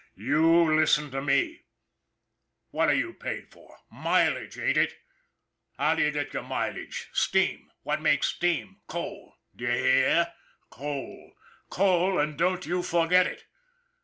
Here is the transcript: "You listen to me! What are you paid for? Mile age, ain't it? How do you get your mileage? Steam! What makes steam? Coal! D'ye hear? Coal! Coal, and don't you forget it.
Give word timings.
"You 0.15 0.73
listen 0.75 1.11
to 1.11 1.21
me! 1.21 1.61
What 2.71 2.89
are 2.89 2.95
you 2.95 3.13
paid 3.13 3.51
for? 3.51 3.77
Mile 3.91 4.35
age, 4.35 4.57
ain't 4.57 4.75
it? 4.77 4.95
How 5.77 5.93
do 5.93 6.01
you 6.01 6.09
get 6.09 6.33
your 6.33 6.41
mileage? 6.41 7.11
Steam! 7.13 7.69
What 7.83 8.01
makes 8.01 8.25
steam? 8.29 8.81
Coal! 8.87 9.35
D'ye 9.55 9.67
hear? 9.69 10.33
Coal! 10.71 11.33
Coal, 11.69 12.17
and 12.17 12.35
don't 12.35 12.65
you 12.65 12.81
forget 12.81 13.27
it. 13.27 13.43